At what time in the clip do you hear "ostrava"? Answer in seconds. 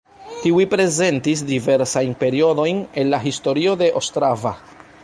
4.03-4.57